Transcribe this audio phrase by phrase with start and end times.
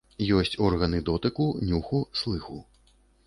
[0.37, 2.57] Есць органы дотыку, нюху, слыху.